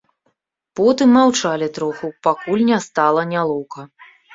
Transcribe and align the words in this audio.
Потым 0.79 1.13
маўчалі 1.19 1.67
троху, 1.77 2.13
пакуль 2.31 2.67
не 2.75 2.85
стала 2.91 3.31
нялоўка. 3.33 3.91